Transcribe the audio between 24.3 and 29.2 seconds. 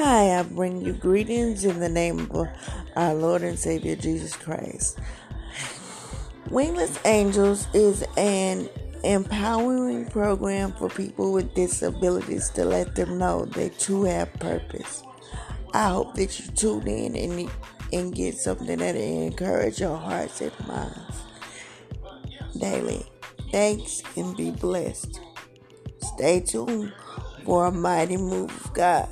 be blessed. Stay tuned for a mighty move of God.